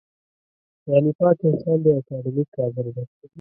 [0.91, 3.03] غني پاک انسان دی اکاډمیک کادر دی.